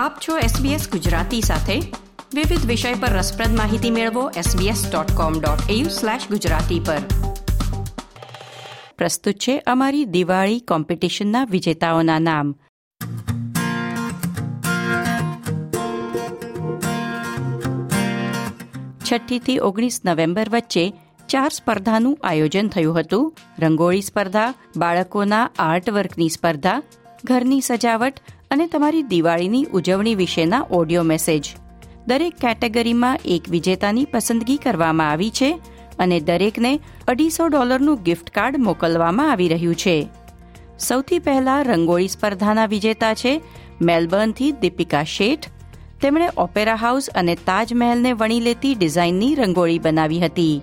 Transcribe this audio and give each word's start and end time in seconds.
આપ 0.00 0.16
છો 0.28 0.38
SBS 0.38 0.90
ગુજરાતી 0.90 1.40
સાથે. 1.40 1.80
વિવિધ 2.34 2.66
વિષય 2.66 2.94
પર 2.94 3.08
રસપ્રદ 3.08 3.56
માહિતી 3.56 3.90
મેળવો 3.90 4.30
sbs.com.au/gujarati 4.30 6.86
પર. 6.86 6.98
પ્રસ્તુત 8.98 9.34
છે 9.34 9.58
અમારી 9.58 10.04
દિવાળી 10.04 10.60
કોમ્પિટિશનના 10.60 11.44
વિજેતાઓના 11.44 12.18
નામ. 12.18 12.54
છઠ્ઠી 19.12 19.38
થી 19.38 19.58
ઓગણીસ 19.58 20.00
નવેમ્બર 20.04 20.48
વચ્ચે 20.48 20.92
ચાર 21.28 21.48
સ્પર્ધાનું 21.48 22.18
આયોજન 22.22 22.68
થયું 22.68 23.00
હતું. 23.00 23.36
રંગોળી 23.58 24.02
સ્પર્ધા, 24.02 24.54
બાળકોના 24.76 25.50
આર્ટવર્કની 25.58 26.28
સ્પર્ધા, 26.28 26.82
ઘરની 27.24 27.60
સજાવટ 27.60 28.14
અને 28.50 28.66
તમારી 28.66 29.02
દિવાળીની 29.10 29.66
ઉજવણી 29.78 30.14
વિશેના 30.14 30.66
ઓડિયો 30.78 31.02
મેસેજ. 31.10 31.44
દરેક 32.06 32.38
કેટેગરીમાં 32.44 33.20
એક 33.34 33.44
વિજેતાની 33.48 34.06
પસંદગી 34.06 34.56
કરવામાં 34.56 35.10
આવી 35.10 35.30
છે 35.30 35.50
અને 35.98 36.16
દરેકને 36.20 36.72
અઢીસો 37.08 37.46
ડોલરનું 37.48 38.02
ગિફ્ટ 38.02 38.30
કાર્ડ 38.30 38.58
મોકલવામાં 38.58 39.30
આવી 39.30 39.48
રહ્યું 39.48 39.74
છે. 39.74 39.96
સૌથી 40.78 41.18
પહેલા 41.18 41.62
રંગોળી 41.62 42.08
સ્પર્ધાના 42.08 42.66
વિજેતા 42.66 43.14
છે 43.14 43.32
મેલબર્નથી 43.82 44.52
દીપિકા 44.52 45.04
શેઠ. 45.04 45.46
તેમણે 46.00 46.28
ઓપેરા 46.36 46.74
હાઉસ 46.74 47.10
અને 47.14 47.34
તાજમહેલને 47.34 48.12
વણી 48.12 48.40
લેતી 48.40 48.74
ડિઝાઇનની 48.74 49.34
રંગોળી 49.34 49.78
બનાવી 49.78 50.20
હતી. 50.20 50.62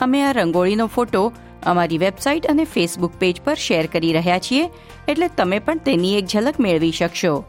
અમે 0.00 0.24
આ 0.24 0.32
રંગોળીનો 0.32 0.86
ફોટો 0.86 1.22
અમારી 1.66 1.98
વેબસાઇટ 1.98 2.46
અને 2.46 2.64
ફેસબુક 2.64 3.12
પેજ 3.18 3.40
પર 3.44 3.54
શેર 3.54 3.86
કરી 3.86 4.12
રહ્યા 4.12 4.38
છીએ 4.38 4.70
એટલે 5.08 5.28
તમે 5.28 5.58
પણ 5.58 5.78
તેની 5.78 6.18
એક 6.18 6.26
ઝલક 6.26 6.60
મેળવી 6.60 6.92
શકશો. 6.92 7.44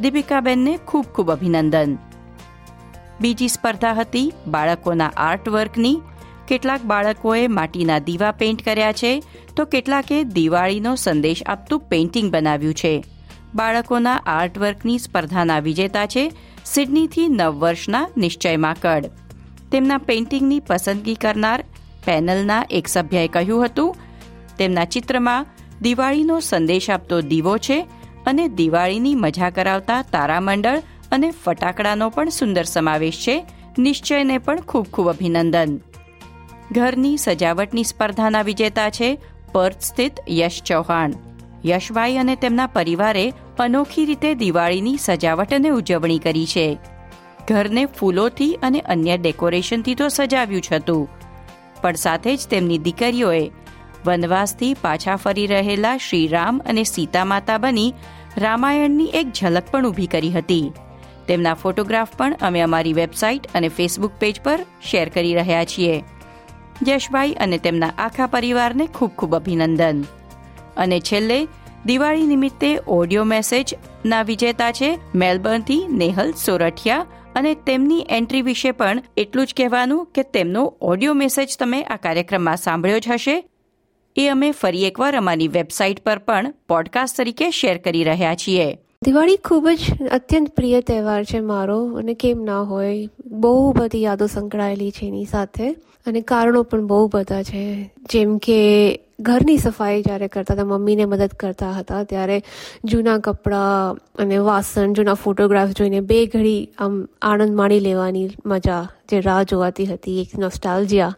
દીપિકાબેનને 0.00 0.76
ખૂબ 0.76 1.04
ખૂબ 1.04 1.30
અભિનંદન. 1.30 1.98
બીજી 3.20 3.48
સ્પર્ધા 3.48 3.92
હતી 3.92 4.32
બાળકોના 4.46 5.12
આર્ટવર્કની. 5.16 6.00
કેટલાક 6.48 6.82
બાળકોએ 6.82 7.46
માટીના 7.46 7.98
દીવા 7.98 8.32
પેઇન્ટ 8.32 8.64
કર્યા 8.64 8.92
છે, 8.92 9.22
તો 9.56 9.64
કેટલાકે 9.64 10.24
દિવાળીનો 10.24 10.94
સંદેશ 10.94 11.42
આપતું 11.46 11.80
પેઇન્ટિંગ 11.80 12.32
બનાવ્યું 12.32 12.74
છે. 12.74 13.04
બાળકોના 13.54 14.22
આર્ટવર્કની 14.26 14.98
સ્પર્ધાના 14.98 15.58
વિજેતા 15.58 16.06
છે 16.06 16.32
સિડનીથી 16.64 17.28
નવ 17.28 17.58
વર્ષના 17.58 18.08
નિશ્ચય 18.16 18.56
માકડ. 18.56 19.04
તેમના 19.72 19.98
પેઇન્ટિંગની 19.98 20.60
પસંદગી 20.60 21.14
કરનાર 21.14 21.64
પેનલના 22.06 22.64
એક 22.70 22.88
સભ્યએ 22.88 23.28
કહ્યું 23.28 23.64
હતું, 23.64 23.96
તેમના 24.58 24.84
ચિત્રમાં 24.84 25.46
દિવાળીનો 25.82 26.40
સંદેશ 26.40 26.90
આપતો 26.90 27.20
દીવો 27.20 27.58
છે 27.58 27.88
અને 28.26 28.48
દિવાળીની 28.48 29.14
મજા 29.14 29.50
કરાવતા 29.50 30.02
તારામંડળ 30.02 30.82
અને 31.12 31.30
ફટાકડાનો 31.30 32.10
પણ 32.10 32.28
સુંદર 32.28 32.64
સમાવેશ 32.64 33.18
છે. 33.18 33.46
નિશ્ચયને 33.78 34.38
પણ 34.38 34.60
ખૂબ 34.60 34.86
ખૂબ 34.86 35.08
અભિનંદન. 35.08 35.80
ઘરની 36.72 37.16
સજાવટની 37.16 37.84
સ્પર્ધાના 37.84 38.42
વિજેતા 38.42 38.90
છે 38.90 39.18
પર્થ 39.52 39.80
સ્થિત 39.80 40.12
યશ 40.28 40.62
ચૌહાણ. 40.62 41.12
યશભાઈ 41.66 42.16
અને 42.16 42.36
તેમના 42.36 42.66
પરિવારે 42.66 43.32
અનોખી 43.58 44.04
રીતે 44.04 44.34
દિવાળીની 44.34 44.96
સજાવટ 44.96 45.54
અને 45.54 45.68
ઉજવણી 45.68 46.18
કરી 46.18 46.46
છે. 46.46 46.78
ઘરને 47.48 47.86
ફૂલોથી 47.86 48.58
અને 48.62 48.80
અન્ય 48.80 49.16
ડેકોરેશનથી 49.16 49.94
તો 49.94 50.08
સજાવ્યું 50.08 50.62
જ 50.62 50.72
હતું. 50.72 51.08
પણ 51.84 52.00
સાથે 52.04 52.36
જ 52.36 52.48
તેમની 52.50 52.78
દીકરીઓએ 52.78 53.44
વનવાસથી 54.06 54.74
પાછા 54.74 55.16
ફરી 55.16 55.46
રહેલા 55.46 55.96
શ્રીરામ 55.96 56.62
અને 56.66 56.82
સીતા 56.84 57.24
માતા 57.24 57.58
બની 57.58 57.94
રામાયણની 58.38 59.12
એક 59.14 59.32
ઝલક 59.32 59.70
પણ 59.70 59.88
ઊભી 59.88 60.06
કરી 60.06 60.30
હતી. 60.30 60.72
તેમના 61.28 61.54
ફોટોગ્રાફ 61.54 62.16
પણ 62.16 62.36
અમે 62.42 62.60
અમારી 62.60 62.92
વેબસાઇટ 62.92 63.46
અને 63.54 63.68
ફેસબુક 63.68 64.12
પેજ 64.18 64.40
પર 64.44 64.66
શેર 64.90 65.08
કરી 65.08 65.34
રહ્યા 65.34 65.64
છીએ. 65.64 66.04
જશભાઈ 66.82 67.32
અને 67.32 67.58
તેમના 67.58 67.92
આખા 67.98 68.26
પરિવારને 68.26 68.86
ખૂબ 68.86 69.10
ખૂબ 69.10 69.34
અભિનંદન. 69.34 70.04
અને 70.76 71.00
છેલ્લે, 71.00 71.46
દિવાળી 71.86 72.26
નિમિત્તે 72.26 72.78
ઓડિયો 72.88 73.24
મેસેજના 73.24 74.22
વિજેતા 74.22 74.72
છે 74.72 74.98
મેલબર્નથી 75.14 75.84
નેહલ 75.88 76.32
સોરઠિયા 76.32 77.06
અને 77.34 77.54
તેમની 77.54 78.06
એન્ટ્રી 78.10 78.42
વિશે 78.42 78.70
પણ 78.70 79.02
એટલું 79.16 79.46
જ 79.46 79.54
કહેવાનું 79.56 80.06
કે 80.06 80.22
તેમનો 80.22 80.74
ઓડિયો 80.80 81.14
મેસેજ 81.14 81.56
તમે 81.58 81.82
આ 81.82 81.96
કાર્યક્રમમાં 81.96 82.56
સાંભળ્યો 82.56 82.98
જ 82.98 83.08
હશે. 83.08 83.48
એ 84.16 84.28
અમે 84.28 84.50
ફરી 84.50 84.84
એકવાર 84.84 85.16
અમારી 85.16 85.48
વેબસાઇટ 85.48 86.00
પર 86.00 86.18
પણ 86.18 86.54
પોડકાસ્ટ 86.68 87.18
તરીકે 87.18 87.50
શેર 87.50 87.78
કરી 87.78 88.04
રહ્યા 88.04 88.34
છીએ. 88.34 88.78
દિવાળી 89.04 89.36
ખૂબ 89.36 89.68
જ 89.68 90.08
અત્યંત 90.12 90.50
પ્રિય 90.50 90.80
તહેવાર 90.80 91.24
છે 91.24 91.40
મારો 91.40 91.92
અને 91.92 92.14
કેમ 92.14 92.42
ના 92.42 92.60
હોય, 92.62 93.08
બહુ 93.26 93.72
બધી 93.72 94.02
યાદો 94.02 94.26
સંકળાયેલી 94.26 94.90
છે 94.90 95.06
એની 95.06 95.24
સાથે. 95.24 95.76
અને 96.06 96.20
કારણો 96.20 96.62
પણ 96.62 96.86
બહુ 96.86 97.10
બધા 97.14 97.42
છે. 97.42 97.94
જેમ 98.10 98.38
કે 98.38 99.00
ઘરની 99.18 99.58
સફાઈ 99.58 100.02
જ્યારે 100.02 100.28
કરતા 100.28 100.54
હતા, 100.54 100.64
મમ્મીને 100.64 101.04
મદદ 101.04 101.26
કરતા 101.26 101.72
હતા, 101.72 102.04
ત્યારે 102.04 102.42
જૂના 102.84 103.18
કપડાં 103.18 103.96
અને 104.18 104.38
વાસણ, 104.38 104.92
જૂના 104.92 105.14
ફોટોગ્રાફ 105.14 105.70
જોઈને 105.70 106.00
બે 106.00 106.26
ઘડી 106.26 106.70
આમ 106.78 107.08
આનંદ 107.22 107.54
માણી 107.54 107.80
લેવાની 107.80 108.30
મજા 108.46 108.88
જે 109.10 109.20
રાહ 109.20 109.42
જોવાતી 109.42 109.86
હતી, 109.86 110.20
એક 110.20 110.38
નોસ્ટાલજિયા 110.38 111.14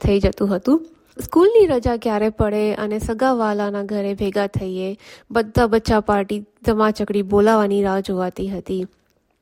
થઈ 0.00 0.20
જતું 0.20 0.56
હતું. 0.56 0.86
સ્કૂલની 1.20 1.66
રજા 1.66 1.96
ક્યારે 1.96 2.28
પડે 2.28 2.74
અને 2.74 2.98
સગાવાલાના 2.98 3.82
ઘરે 3.82 4.14
ભેગા 4.14 4.46
થઈએ, 4.46 4.96
બધા 5.30 5.66
બચ્ચા 5.66 6.00
પાર્ટી 6.00 6.44
ધમાચકડી 6.64 7.22
બોલાવાની 7.22 7.82
રાહ 7.82 8.00
જોવાતી 8.00 8.48
હતી. 8.48 8.86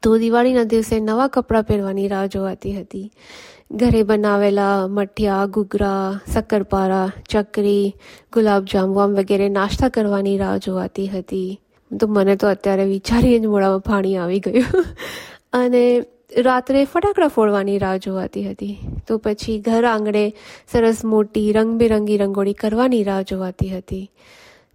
તો 0.03 0.19
દિવાળીના 0.19 0.65
દિવસે 0.65 1.01
નવા 1.01 1.29
કપડાં 1.29 1.65
પહેરવાની 1.65 2.09
રાહ 2.09 2.27
જોવાતી 2.27 2.73
હતી. 2.73 3.11
ઘરે 3.73 4.03
બનાવેલા 4.03 4.87
મઠિયા, 4.89 5.47
ઘૂઘરા, 5.47 6.21
શક્કરપારા, 6.35 7.11
ચકરી, 7.29 7.95
ગુલાબજાંબુ 8.33 9.01
આમ 9.01 9.15
વગેરે 9.15 9.49
નાસ્તા 9.49 9.89
કરવાની 9.89 10.39
રાહ 10.39 10.59
જોવાતી 10.59 11.07
હતી. 11.07 11.61
તો 12.01 12.07
મને 12.07 12.37
તો 12.37 12.49
અત્યારે 12.49 12.85
વિચારીને 12.85 13.39
જ 13.39 13.47
મોડામાં 13.47 13.81
પાણી 13.81 14.17
આવી 14.17 14.41
ગયું. 14.41 14.85
અને 15.53 16.05
રાત્રે 16.37 16.85
ફટાકડા 16.85 17.29
ફોડવાની 17.29 17.79
રાહ 17.79 17.97
જોવાતી 17.97 18.45
હતી. 18.51 18.79
તો 19.09 19.19
પછી 19.19 19.59
ઘર 19.59 19.85
આંગણે 19.85 20.33
સરસ 20.73 21.05
મોટી 21.05 21.53
રંગબેરંગી 21.53 22.17
રંગોળી 22.17 22.53
કરવાની 22.53 23.03
રાહ 23.03 23.23
જોવાતી 23.23 23.69
હતી. 23.69 24.11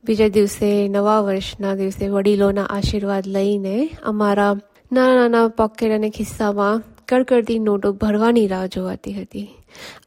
બીજા 0.04 0.28
દિવસે, 0.28 0.88
નવા 0.88 1.20
વર્ષના 1.20 1.76
દિવસે 1.76 2.08
વડીલોના 2.08 2.64
આશીર્વાદ 2.64 3.24
લઈને 3.28 3.90
અમારા 4.04 4.56
નાના 4.94 5.16
નાના 5.16 5.48
પોકેટ 5.48 5.92
અને 5.92 6.10
ખિસ્સામાં 6.10 6.84
કડકડતી 7.08 7.60
નોટો 7.60 7.92
ભરવાની 7.92 8.48
રાહ 8.48 8.66
જોવાતી 8.66 9.14
હતી. 9.14 9.48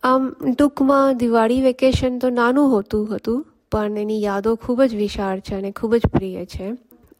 આમ, 0.02 0.36
ટૂંકમાં 0.58 1.18
દિવાળી 1.18 1.62
વેકેશન 1.62 2.18
તો 2.18 2.30
નાનું 2.30 2.70
હોતું 2.70 3.16
હતું, 3.16 3.46
પણ 3.72 3.98
એની 3.98 4.22
યાદો 4.22 4.54
ખૂબ 4.54 4.82
જ 4.82 4.94
વિશાળ 4.94 5.40
છે 5.40 5.54
અને 5.54 5.70
ખૂબ 5.70 5.94
જ 5.94 6.06
પ્રિય 6.06 6.44
છે. 6.44 6.72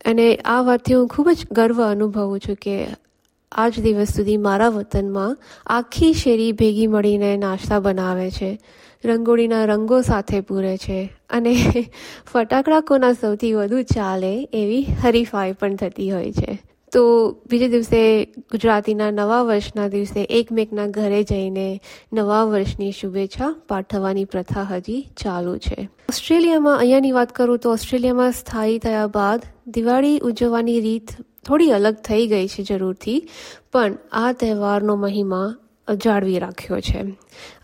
અને 0.04 0.34
આ 0.34 0.62
વાતથી 0.62 0.94
હું 0.94 1.08
ખૂબ 1.08 1.30
જ 1.30 1.46
ગર્વ 1.52 1.82
અનુભવું 1.82 2.40
છું 2.40 2.54
કે 2.54 2.86
આજ 3.52 3.80
દિવસ 3.80 4.08
સુધી 4.08 4.36
મારા 4.36 4.68
વતનમાં 4.68 5.38
આખી 5.66 6.12
શેરી 6.12 6.52
ભેગી 6.52 6.86
મળીને 6.86 7.36
નાસ્તા 7.36 7.80
બનાવે 7.80 8.30
છે, 8.30 8.58
રંગોળીના 9.04 9.64
રંગો 9.64 10.02
સાથે 10.02 10.40
પૂરે 10.40 10.76
છે 10.76 11.12
અને 11.30 11.56
ફટાકડા 12.32 12.80
કોના 12.80 13.12
સૌથી 13.12 13.52
વધુ 13.52 13.82
ચાલે 13.82 14.48
એવી 14.52 14.86
હરીફાઈ 15.02 15.52
પણ 15.52 15.76
થતી 15.76 16.10
હોય 16.10 16.32
છે. 16.32 16.65
તો 16.92 17.32
બીજે 17.50 17.68
દિવસે 17.68 18.24
ગુજરાતીના 18.24 19.10
નવા 19.10 19.42
વર્ષના 19.42 19.88
દિવસે 19.88 20.22
એકમેકના 20.22 20.86
ઘરે 20.86 21.22
જઈને 21.24 21.80
નવા 22.12 22.44
વર્ષની 22.44 22.92
શુભેચ્છા 22.92 23.54
પાઠવવાની 23.68 24.24
પ્રથા 24.24 24.62
હજી 24.62 25.08
ચાલુ 25.16 25.58
છે. 25.58 25.88
ઓસ્ટ્રેલિયામાં 26.08 26.78
અહીંયાની 26.78 27.12
વાત 27.12 27.32
કરું 27.32 27.58
તો 27.58 27.72
ઓસ્ટ્રેલિયામાં 27.72 28.32
સ્થાયી 28.32 28.78
થયા 28.78 29.06
બાદ 29.06 29.42
દિવાળી 29.66 30.18
ઉજવવાની 30.18 30.80
રીત 30.80 31.08
થોડી 31.46 31.70
અલગ 31.70 31.94
થઈ 31.94 32.26
ગઈ 32.26 32.48
છે 32.48 32.62
જરૂરથી, 32.62 33.28
પણ 33.72 33.98
આ 34.12 34.32
તહેવારનો 34.32 34.96
મહિમા 34.96 35.54
જાળવી 35.94 36.38
રાખ્યો 36.38 36.80
છે. 36.80 37.04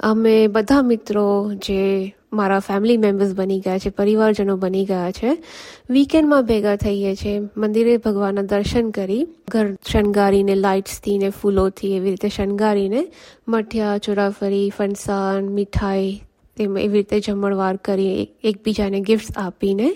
અમે 0.00 0.46
બધા 0.46 0.82
મિત્રો 0.82 1.52
જે 1.54 2.14
મારા 2.32 2.58
ફેમિલી 2.58 2.96
મેમ્બર્સ 2.96 3.34
બની 3.34 3.60
ગયા 3.60 3.78
છે, 3.78 3.90
પરિવારજનો 3.90 4.56
બની 4.56 4.84
ગયા 4.84 5.10
છે 5.10 5.42
વીકેન્ડમાં 5.90 6.46
ભેગા 6.46 6.76
થઈએ 6.76 7.14
છીએ, 7.14 7.40
મંદિરે 7.56 7.96
ભગવાનના 7.96 8.42
દર્શન 8.42 8.90
કરી, 8.90 9.26
ઘર 9.48 9.76
શણગારીને 9.92 10.54
લાઇટ્સથી 10.54 11.18
ને 11.18 11.30
ફૂલોથી 11.30 11.96
એવી 11.96 12.10
રીતે 12.10 12.28
શણગારીને, 12.28 13.08
મઠિયા, 13.48 13.98
ચોરાફરી 13.98 14.70
ફણસાન 14.70 15.44
મીઠાઈ, 15.44 16.22
તેમ 16.56 16.78
એવી 16.78 16.96
રીતે 16.96 17.20
જમણવાર 17.20 17.76
કરી 17.76 18.28
એકબીજાને 18.44 19.00
ગિફ્ટ્સ 19.00 19.28
આપીને 19.36 19.94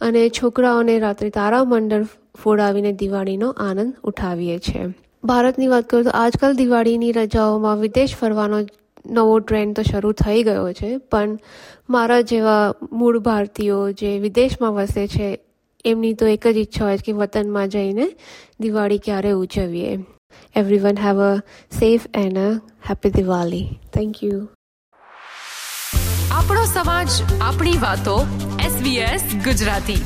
અને 0.00 0.28
છોકરાઓને 0.28 0.98
રાત્રે 0.98 1.30
તારામંડળ 1.30 2.06
ફોડાવીને 2.42 2.92
દિવાળીનો 2.92 3.50
આનંદ 3.50 3.94
ઉઠાવીએ 4.02 4.58
છીએ. 4.58 4.94
ભારતની 5.24 5.68
વાત 5.68 5.88
કરું 5.88 6.04
તો 6.04 6.12
આજકાલ 6.14 6.54
દિવાળીની 6.56 7.12
રજાઓમાં 7.12 7.80
વિદેશ 7.80 8.14
ફરવાનો 8.16 8.60
નવો 9.10 9.40
ટ્રેન્ડ 9.40 9.76
તો 9.76 9.82
શરૂ 9.82 10.12
થઈ 10.12 10.42
ગયો 10.42 10.72
છે. 10.72 10.90
પણ 11.10 11.36
મારા 11.88 12.20
જેવા 12.30 12.62
મૂળ 12.92 13.18
ભારતીયો 13.18 13.82
જે 13.92 14.12
વિદેશમાં 14.18 14.74
વસે 14.74 15.04
છે, 15.06 15.28
એમની 15.84 16.14
તો 16.14 16.26
એક 16.26 16.46
જ 16.46 16.56
ઈચ્છા 16.56 16.84
હોય 16.84 17.02
કે 17.08 17.12
વતનમાં 17.12 17.68
જઈને 17.68 18.06
દિવાળી 18.60 18.98
ક્યારે 18.98 19.32
ઉજવીએ. 19.32 19.92
Everyone 20.78 21.02
have 21.04 21.20
a 21.20 21.30
safe 21.80 22.08
and 22.14 22.38
a 22.38 22.48
happy 22.88 23.14
Diwali 23.18 23.66
thank 23.92 24.24
you 24.24 24.40
આપણો 26.32 26.64
સમાજ, 26.64 27.20
આપણી 27.40 27.78
વાતો 27.78 28.16
એસબીએસ 28.66 29.24
ગુજરાતી. 29.44 30.02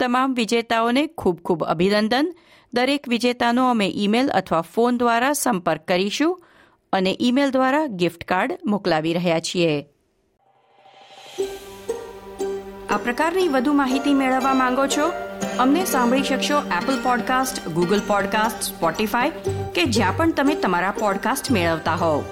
તમામ 0.00 0.34
વિજેતાઓને 0.34 1.06
ખૂબ 1.06 1.40
ખૂબ 1.40 1.64
અભિનંદન. 1.64 2.34
દરેક 2.74 3.08
વિજેતાનો 3.08 3.70
અમે 3.70 3.86
ઈમેલ 3.86 4.30
અથવા 4.30 4.60
ફોન 4.60 4.98
દ્વારા 4.98 5.32
સંપર્ક 5.32 5.86
કરીશું 5.88 6.42
અને 6.92 7.16
ઈમેલ 7.20 7.50
દ્વારા 7.50 7.86
ગિફ્ટ 7.86 8.24
કાર્ડ 8.24 8.58
મોકલાવી 8.66 9.12
રહ્યા 9.12 9.40
છીએ. 9.40 9.86
આ 12.90 12.96
પ્રકારની 12.96 13.48
વધુ 13.48 13.72
માહિતી 13.72 14.14
મેળવવા 14.14 14.54
માંગો 14.54 14.86
છો? 14.86 15.12
અમને 15.58 15.84
સાંભળી 15.84 16.22
શકશો 16.22 16.58
Apple 16.58 17.02
podcast 17.02 17.68
Google 17.68 18.00
podcast 18.06 18.62
Spotify 18.62 19.30
કે 19.74 19.84
જ્યાં 19.84 20.16
પણ 20.16 20.32
તમે 20.32 20.54
તમારા 20.54 20.90
પોડકાસ્ટ 20.90 21.50
મેળવતા 21.50 21.94
હોવ. 21.94 22.24